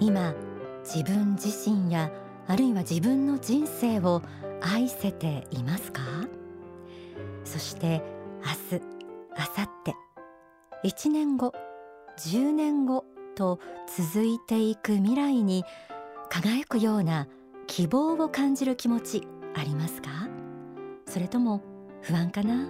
[0.00, 0.34] 今
[0.84, 2.10] 自分自身や
[2.46, 4.22] あるいは自分の人生を
[4.60, 6.02] 愛せていますか？
[7.44, 8.02] そして
[8.70, 8.84] 明日
[9.36, 9.70] 明後
[10.82, 11.52] 日1年後
[12.18, 13.60] 10年後と
[13.96, 15.64] 続いていく未来に
[16.30, 17.28] 輝くような
[17.66, 20.10] 希望を感じる気持ちありますか？
[21.06, 21.62] それとも
[22.02, 22.68] 不安かな？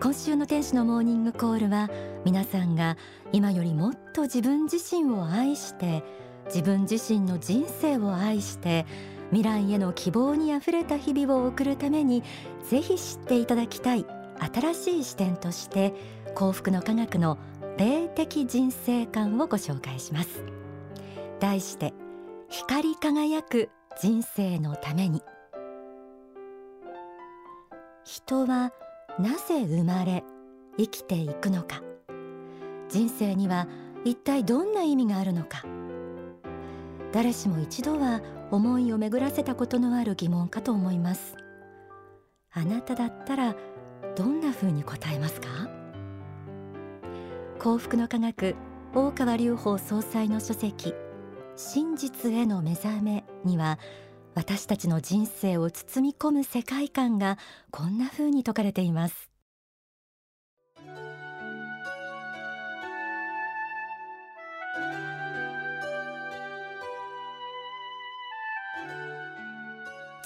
[0.00, 1.90] 今週の天使のモーニングコールは
[2.24, 2.96] 皆さんが
[3.32, 6.04] 今よりもっと自分自身を愛して
[6.46, 8.86] 自分自身の人生を愛して
[9.30, 12.22] 未来への希望にあふれた日々を送るために
[12.62, 14.06] ぜひ知っていただきたい
[14.54, 15.92] 新しい視点として
[16.36, 17.36] 幸福の科学の
[17.76, 20.44] 霊的人生観をご紹介します。
[21.40, 21.92] 題して
[22.48, 23.68] 光り輝く
[24.00, 25.22] 人生のために。
[28.04, 28.72] 人は
[29.18, 30.22] なぜ生まれ
[30.76, 31.82] 生きていくのか。
[32.88, 33.66] 人生には
[34.04, 35.64] 一体どんな意味があるのか。
[37.12, 41.36] 誰しも一度は思いを巡らせたことのある疑問かと思います。
[42.52, 43.56] あなただったら
[44.16, 45.48] どんな風に答えますか？
[47.58, 48.54] 幸福の科学
[48.94, 50.94] 大川隆法総裁の書籍
[51.56, 53.78] 真実への目覚めには
[54.38, 57.38] 私たちの人生を包み込む世界観が
[57.72, 59.28] こんな風に説かれています。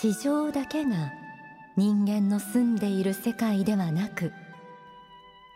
[0.00, 1.12] 地上だけが
[1.76, 4.30] 人間の住んでいる世界ではなく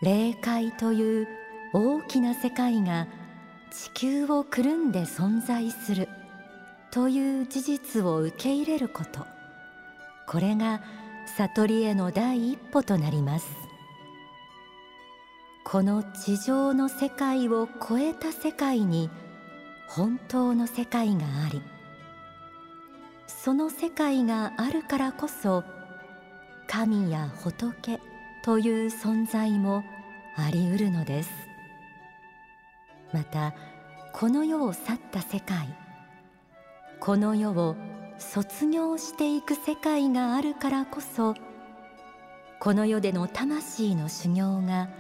[0.03, 1.29] 霊界という
[1.73, 3.07] 大きな世界が
[3.71, 6.09] 地球をくるんで存在する。
[6.91, 9.27] という事実を受け入れること。
[10.27, 10.81] これが
[11.37, 13.71] 悟りへの第一歩となります。
[15.65, 19.09] この地上の世界を超えた世界に
[19.89, 21.63] 本当の世界があり
[23.29, 25.63] その世界があるからこそ
[26.67, 28.01] 神や仏
[28.43, 29.85] という存在も
[30.37, 31.31] ありうるのです。
[33.13, 33.55] また
[34.13, 35.69] この世を去った世界
[37.01, 37.77] この世を
[38.19, 41.35] 卒業していく世界があるからこそ
[42.59, 44.91] この世での魂の修行が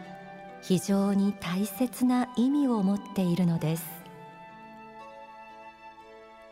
[0.62, 3.84] 非常に大切な意味を持っているのです。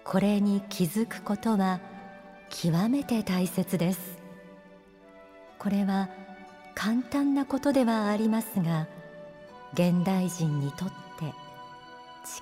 [0.05, 1.81] これに気づくことは
[2.51, 4.19] 極めて大切です。
[5.59, 6.11] これは
[6.75, 8.87] 簡単なことではありますが
[9.73, 10.95] 現代人にとって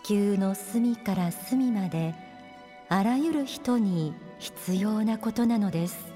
[0.02, 2.25] 地球の隅から隅まで
[2.88, 6.12] あらゆる人に必要なことなのです。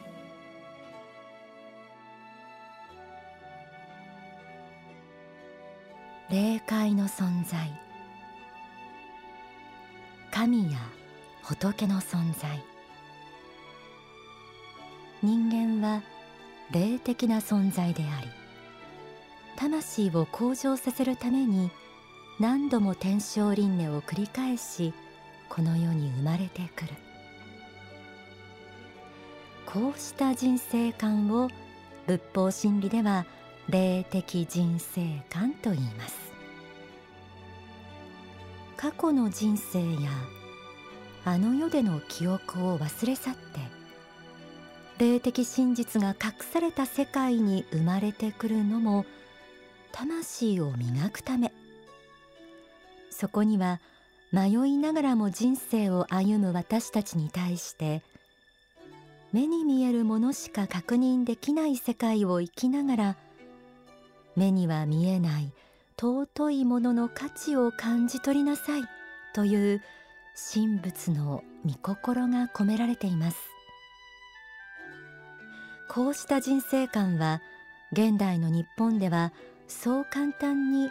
[6.31, 7.71] 霊界の存在。
[10.31, 10.79] 神や
[11.43, 12.63] 仏の存在。
[15.23, 16.03] 人間は
[16.71, 18.29] 霊的な存在であり
[19.57, 21.71] 魂を向上させるために
[22.39, 24.95] 何度も天正輪廻を繰り返し
[25.51, 26.93] この世に生まれてくる。
[29.67, 31.51] こうした人生観を
[32.07, 33.27] 仏法真理では
[33.69, 36.19] 霊的人生観と言います。
[38.77, 40.11] 過去の人生や
[41.25, 43.41] あの世での記憶を忘れ去って
[44.99, 49.05] 霊的真実が隠された世界に生まれてくるのも
[49.93, 51.53] 魂を磨くため。
[53.11, 53.81] そこには
[54.33, 58.03] 迷いながらも人生を歩む私たちに対して
[59.33, 63.17] 目に見えるものしか確認できない世界を生きながら
[64.37, 65.53] 目には見えない
[66.01, 68.83] 尊いものの価値を感じ取りなさい
[69.35, 69.83] という
[70.53, 73.37] 神仏の御心が込められています。
[75.89, 77.43] こうした人生観は
[77.93, 79.33] 現代の日本では
[79.67, 80.91] そう簡単に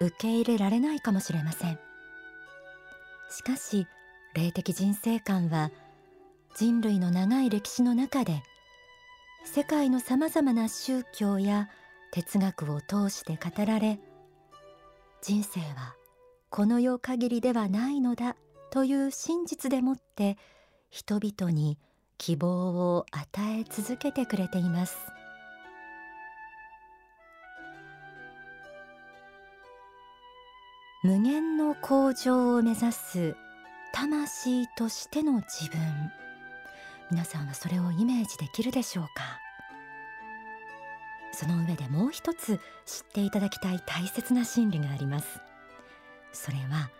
[0.00, 1.78] 受け入れられないかもしれません。
[3.30, 3.86] しかし
[4.34, 5.70] 霊的人生観は
[6.56, 8.42] 人類の長い歴史の中で
[9.44, 11.68] 世界のさまざまな宗教や
[12.10, 13.98] 哲学を通して語られ
[15.22, 15.94] 人生は
[16.50, 18.36] この世限りではないのだ
[18.70, 20.36] という真実でもって
[20.90, 21.78] 人々に
[22.16, 23.28] 希望を与
[23.60, 24.96] え続けてくれています。
[31.04, 33.36] 無限の向上を目指す
[33.92, 35.78] 魂としての自分。
[37.12, 39.38] 皆さんはそれをイメージできるでしょうか？
[41.32, 45.40] その上でもう一つ知っていただきたい大切な真理があります。
[46.32, 46.90] それは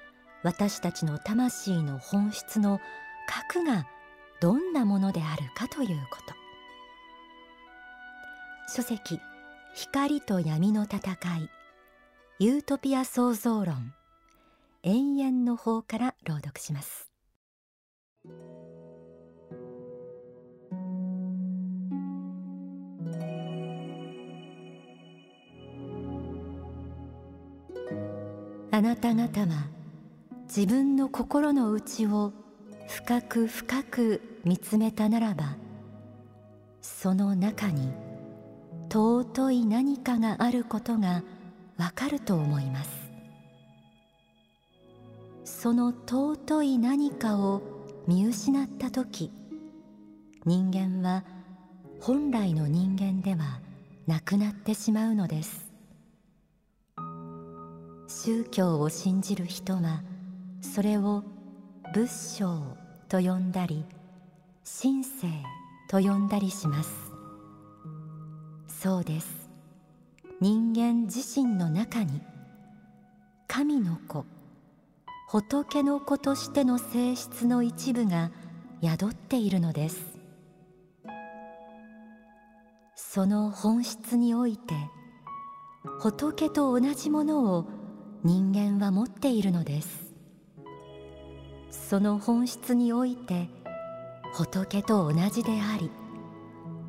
[0.45, 2.81] 私たちの魂の本質の
[3.27, 3.85] 核が
[4.41, 6.35] どんなものであるかということ。
[8.77, 9.19] 書籍
[9.75, 10.99] 光と闇の戦
[11.39, 11.51] い。
[12.41, 13.93] ユートピア創造論。
[14.85, 17.11] 永遠の方から朗読します。
[28.71, 29.67] あなた方は
[30.47, 32.33] 自分の心の内を
[32.87, 35.57] 深く深く見つめたならば
[36.83, 37.93] その中に
[38.89, 41.25] 尊い何かがあることが
[41.79, 42.91] わかると思います。
[45.45, 47.63] その尊い何かを
[48.07, 49.33] 見失った時
[50.45, 51.25] 人間は
[52.01, 53.61] 本来の人間では
[54.07, 55.73] なくなってしまうのです。
[58.09, 60.03] 宗教を信じる人は
[60.61, 61.23] それを
[61.95, 62.77] 仏性
[63.09, 63.85] と呼んだり
[64.81, 65.29] 神聖
[65.89, 66.91] と呼んだりします。
[68.69, 69.38] そうです。
[70.41, 72.23] 人間自身の中に
[73.49, 74.25] 神の子
[75.29, 78.31] 仏の子としての性質の一部が
[78.81, 80.17] 宿っているのです。
[82.95, 84.75] その本質において
[85.99, 87.67] 仏と同じものを
[88.23, 90.15] 人間は持っているのです。
[91.71, 93.49] その本質において
[94.35, 95.91] 仏と同じであり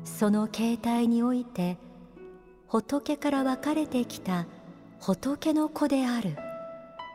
[0.04, 1.78] その形態において
[2.70, 4.46] 仏から分かれてきた
[5.00, 6.36] 仏の子である。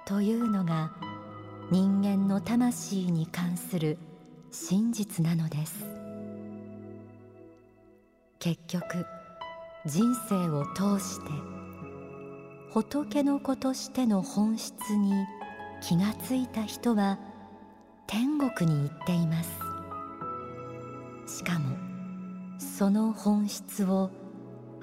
[0.06, 0.92] というのが
[1.72, 3.98] 人間の魂に関する
[4.52, 5.86] 真実なのです。
[8.40, 9.06] 結局
[9.86, 11.32] 人生を通して
[12.74, 15.14] 仏の子としての本質に
[15.82, 17.18] 気がついた人は
[18.08, 21.38] 天国に行っています。
[21.38, 21.78] しかも
[22.60, 24.12] その本質を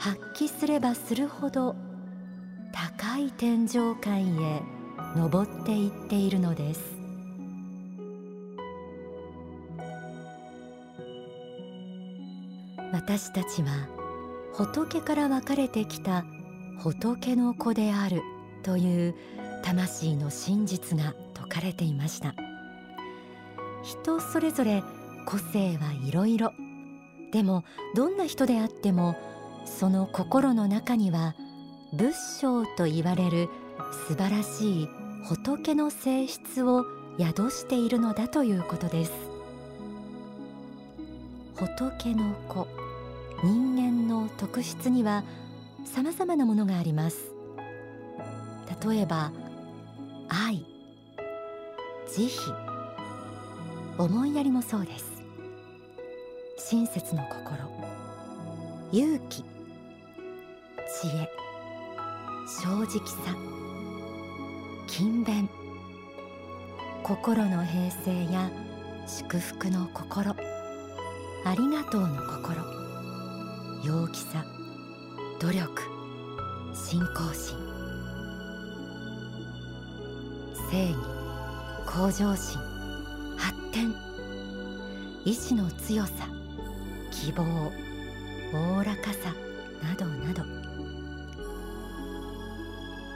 [0.02, 1.76] 発揮すればするほど
[2.72, 4.60] 高い天上界へ
[5.14, 6.80] 登っていっているのです。
[12.92, 13.86] 私たちは
[14.52, 16.24] 仏から分かれてきた
[16.80, 18.22] 仏の子である
[18.64, 19.14] という
[19.62, 22.34] 魂の真実が説かれていました。
[23.84, 24.82] 人それぞれ
[25.26, 26.52] 個性はいろいろ。
[27.30, 27.62] でも
[27.94, 29.14] どんな人であっても
[29.64, 31.34] その心の中には
[31.92, 33.48] 仏性と言われる
[34.08, 34.88] 素晴らしい
[35.24, 36.84] 仏の性質を
[37.18, 39.12] 宿しているのだということです。
[41.56, 42.66] 仏の子
[43.44, 45.22] 人間の特質には
[45.84, 47.32] さまざまなものがあります。
[48.86, 49.32] 例えば
[50.28, 50.64] 愛
[52.08, 52.72] 慈悲
[53.98, 55.12] 思いやりもそうです。
[56.56, 57.58] 親切の心
[58.92, 59.44] 勇気
[61.02, 61.28] 知恵
[62.46, 63.36] 正直さ
[64.86, 65.50] 勤勉
[67.02, 68.48] 心の平静や
[69.08, 72.62] 祝福の心ありがとうの心
[73.82, 74.44] 陽気さ
[75.40, 75.82] 努力
[76.72, 77.58] 信仰心
[80.70, 80.96] 正義
[81.84, 82.60] 向上心
[83.38, 83.92] 発展
[85.24, 86.28] 意志の強さ
[87.10, 87.42] 希望
[88.54, 89.34] おおらかさ
[89.82, 90.61] などなど。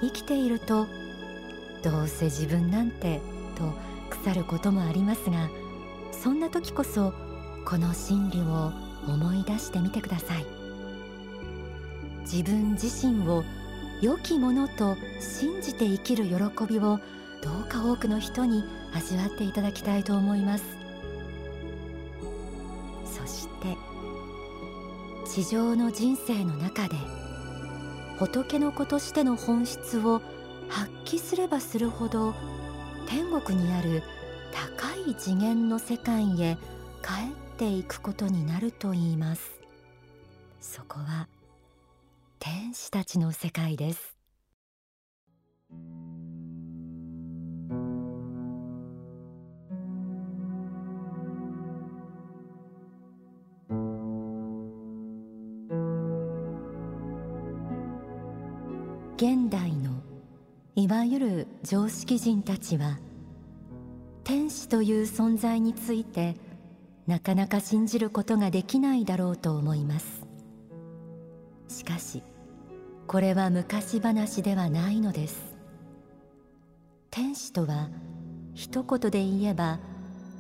[0.01, 0.87] 生きていると
[1.83, 3.21] どうせ自分なんて
[3.57, 3.73] と
[4.11, 5.49] 腐ることもありますが
[6.13, 7.13] そんな時こそ
[7.65, 8.73] この真理を
[9.09, 10.47] 思い出してみてください。
[12.23, 13.45] 自分自身を
[14.03, 16.33] 良きものと信じて生きる喜
[16.67, 16.99] びを
[17.43, 20.65] どうか多くの人に味わっていただきたいと思います。
[23.05, 23.77] そして
[25.25, 26.97] 地上の人生の中で
[28.19, 30.23] 仏の子としての本質を
[30.69, 32.35] 発揮すればするほど
[33.09, 34.03] 天国にある
[34.53, 36.57] 高い次元の世界へ
[37.03, 39.61] 帰っていくことになるといいます。
[40.61, 41.29] そこは
[42.39, 44.16] 天使たちの世界です。
[61.69, 63.01] 常識人たちは
[64.23, 66.37] 天使という存在について
[67.09, 70.25] なかなか信じることができないだろうと思います。
[71.67, 72.23] しかし
[73.09, 75.57] これは昔話ではないのです。
[77.11, 77.89] 天使とは
[78.55, 79.81] 一言で言えば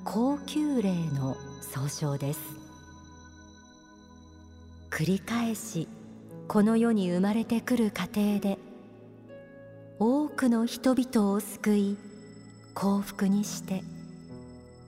[0.04, 2.40] 高級霊の総称です。
[4.90, 5.88] 繰り返し
[6.46, 8.60] この世に生まれてくる過程で
[9.98, 11.96] 多くの人々を救い
[12.74, 13.82] 幸福にして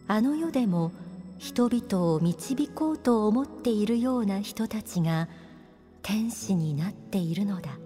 [0.07, 0.93] あの世でも
[1.39, 5.29] 人々を導こうと思っているような人たちが
[6.03, 7.79] 天使になっているのだ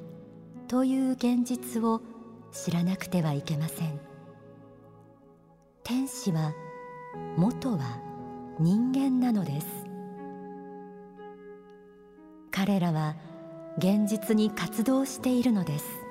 [0.68, 2.00] という現実を
[2.50, 4.00] 知らなくてはいけません。
[5.84, 6.54] 天使は
[7.36, 8.00] 元は
[8.58, 9.66] 人間なのです。
[12.50, 13.16] 彼らは
[13.78, 16.01] 現実に活動しているのです。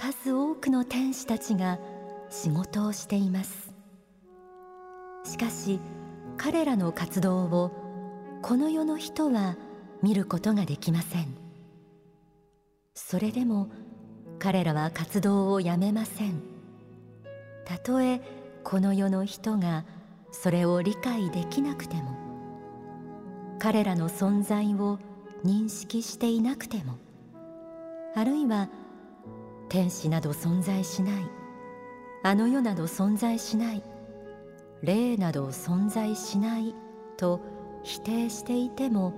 [0.00, 1.78] 数多くの天使たちが
[2.30, 3.70] 仕事をしています。
[5.24, 5.78] しかし
[6.38, 7.70] 彼らの活動を
[8.40, 9.58] この世の人は
[10.02, 11.36] 見ることができません。
[12.94, 13.68] それでも
[14.38, 16.40] 彼らは活動をやめません。
[17.66, 18.22] たとえ
[18.64, 19.84] この世の人が
[20.32, 22.16] それを理解できなくても
[23.58, 24.98] 彼らの存在を
[25.44, 26.96] 認識していなくても
[28.16, 28.70] あるいは
[29.70, 31.30] 天使など存在しない。
[32.22, 33.82] あの世など存在しない。
[34.82, 36.74] 霊など存在しない
[37.16, 37.40] と
[37.82, 39.14] 否定していても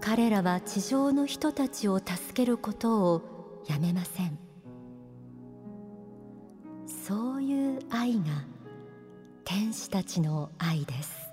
[0.00, 4.38] 彼らは地上の人たちを助けることをやめません。
[6.86, 8.24] そういう愛が
[9.44, 11.30] 天使たちの愛です。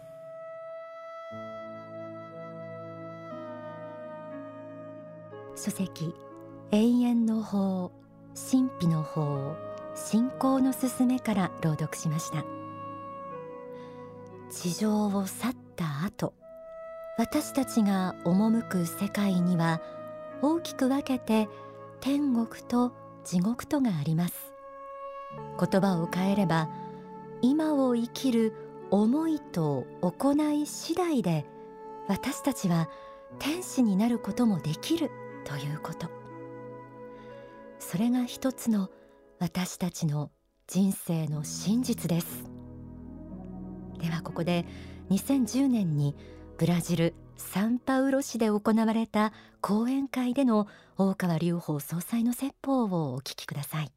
[5.56, 6.14] 書籍
[6.72, 7.94] 永遠の法
[8.36, 9.56] 神秘の法
[9.96, 12.44] 信仰のすすめから朗読しました。
[14.52, 16.34] 地上を去った後
[17.18, 19.82] 私たちが赴く世界には
[20.42, 21.48] 大きく分けて
[22.02, 22.92] 天国と
[23.24, 24.52] 地獄とがあります。
[25.58, 26.70] 言葉を変えれば
[27.42, 28.54] 今を生きる
[28.92, 31.46] 思いと行い次第で
[32.10, 32.90] 私たちは
[33.40, 35.10] 天使になることもできる
[35.46, 36.17] ということ。
[37.80, 38.90] それが一つの
[39.40, 40.32] 私たちの
[40.68, 42.50] 人生の真実です。
[44.00, 44.66] ではここで
[45.10, 46.16] 2010年に
[46.58, 49.32] ブラジルサンパウロ市で行われた
[49.62, 50.68] 講演会での
[50.98, 53.97] 大川隆法総裁の説法をお聞きください。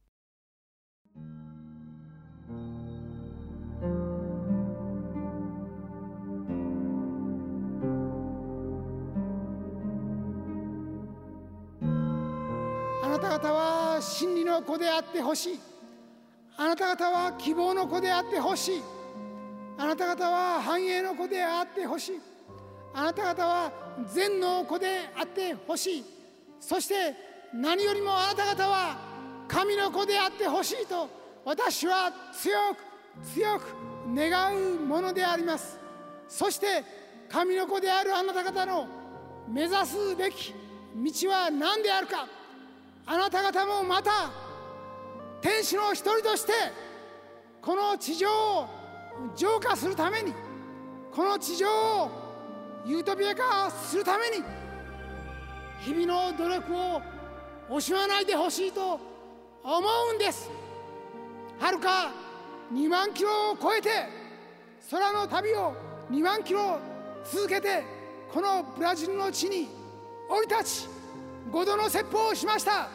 [13.30, 15.60] なた方は真理の子であってほしい。
[16.56, 18.82] あなた方は希望の子であってほしい。
[19.78, 22.20] あなた方は繁栄の子であってほしい。
[22.92, 23.72] あなた方は
[24.12, 26.04] 善の子であってほしい。
[26.58, 27.14] そして
[27.54, 28.96] 何よりもあなた方は
[29.46, 31.08] 神の子であってほしいと
[31.44, 32.78] 私は強く
[33.32, 33.62] 強く
[34.12, 35.78] 願うものであります。
[36.26, 36.82] そして
[37.28, 38.88] 神の子であるあなた方の
[39.48, 40.52] 目指すべき
[40.96, 42.39] 道は何であるか。
[43.06, 44.30] あなた方もまた
[45.40, 46.52] 天使の一人として
[47.60, 48.66] この地上を
[49.36, 50.32] 浄化するために
[51.12, 52.10] この地上を
[52.86, 54.44] ユートピア化するために
[55.80, 57.02] 日々の努力を
[57.70, 59.00] 惜しまないでほしいと
[59.62, 59.80] 思
[60.12, 60.50] うんです。
[61.58, 62.10] はるか
[62.72, 63.90] 2万キロを超えて
[64.90, 65.74] 空の旅を
[66.10, 66.78] 2万キロ
[67.24, 67.82] 続けて
[68.32, 69.68] このブラジルの地に
[70.28, 70.99] 降り立ち
[71.52, 72.88] 5度の説法をしました。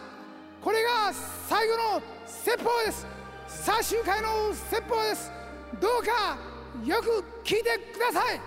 [0.62, 1.13] これが
[1.47, 3.05] 最後の説法です。
[3.47, 5.31] 最終回の説法です。
[5.79, 6.38] どうか
[6.85, 8.41] よく聞いてください。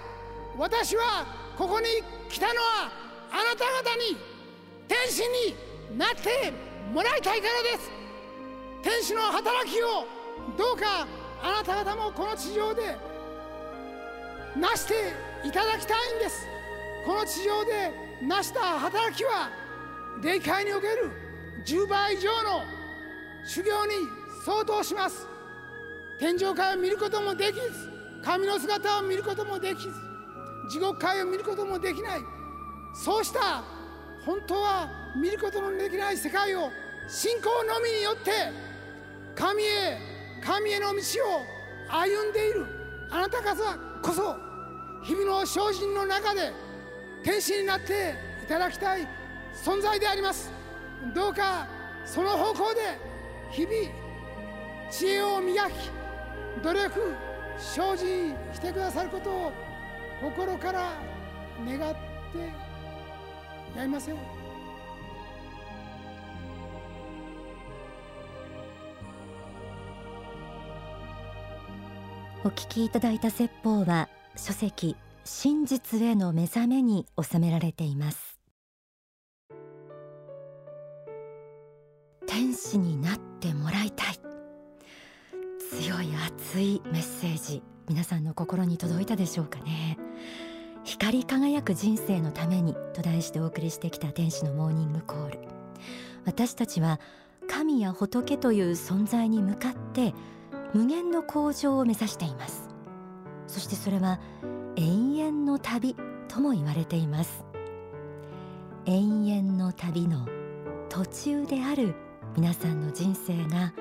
[0.56, 1.86] 私はここに
[2.28, 2.90] 来たのは
[3.30, 4.16] あなた方に
[4.88, 5.22] 天使
[5.92, 6.52] になって
[6.92, 7.90] もらいたいからです。
[8.82, 10.06] 天使の働きを
[10.56, 11.06] どうか
[11.42, 12.96] あなた方もこの地上で
[14.56, 14.94] 成して
[15.44, 16.46] いただきたいんです。
[17.06, 19.50] この地上で成した働きは
[20.22, 21.10] 霊界における
[21.64, 22.64] 10倍以上の
[23.44, 23.92] 修行に
[24.44, 25.26] 相当します。
[26.18, 27.60] 天上界を見ることもできず
[28.24, 29.90] 神の姿を見ることもできず
[30.70, 32.20] 地獄界を見ることもできない。
[33.04, 33.62] そうした
[34.24, 36.70] 本当は見ることのできない世界を
[37.08, 38.30] 信仰のみによって
[39.34, 39.98] 神へ
[40.42, 40.98] 神への道を
[41.88, 42.66] 歩んでいる。
[43.10, 43.54] あなた方
[44.02, 44.36] こそ
[45.04, 46.52] 日々の精進の中で
[47.24, 49.08] 天使になっていただきたい。
[49.64, 50.50] 存在であります。
[51.14, 51.66] どうか
[52.04, 52.98] その方向で
[53.50, 53.74] 日々
[54.90, 55.72] 知恵を磨き
[56.62, 57.14] 努力
[57.58, 59.52] 精進してくださることを
[60.22, 60.92] 心から
[61.66, 61.94] 願っ
[62.32, 62.38] て
[63.76, 64.16] やりません。
[72.44, 78.27] お聞きいただいた説法は書籍真実への目覚めに収められています。
[82.78, 84.20] になってもらいたい。
[85.70, 89.98] 強い熱いメッセージ皆さんの心に届いたでしょうかね。
[90.84, 95.38] 光り輝く人生のためにと題してお送りしてきた天使のモーニングコール。
[96.24, 96.98] 私たちは
[97.48, 100.14] 神や仏という存在に向かって
[100.74, 102.68] 無限の向上を目指しています。
[103.46, 104.18] そしてそれは
[104.76, 105.96] 永遠の旅
[106.28, 107.44] とも言われています。
[108.86, 110.26] 永遠の旅の
[110.88, 111.94] 途中である
[112.38, 113.72] 皆さんの人生が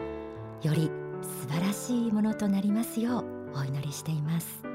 [0.64, 0.90] より
[1.22, 4.67] 素晴らしいものとなりますようお祈りしています。